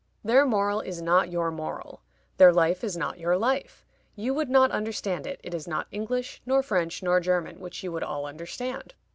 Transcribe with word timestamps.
Their 0.23 0.47
moral 0.47 0.81
is 0.81 0.99
not 0.99 1.29
your 1.29 1.51
moral; 1.51 2.01
their 2.37 2.51
life 2.51 2.83
is 2.83 2.97
not 2.97 3.19
your 3.19 3.37
life; 3.37 3.85
you 4.15 4.33
would 4.33 4.49
not 4.49 4.71
understand 4.71 5.27
it; 5.27 5.39
it 5.43 5.53
is 5.53 5.67
not 5.67 5.85
English, 5.91 6.41
nor 6.43 6.63
French, 6.63 7.03
nor 7.03 7.19
German, 7.19 7.59
which 7.59 7.83
you 7.83 7.91
would 7.91 8.01
all 8.03 8.25
understand. 8.25 8.95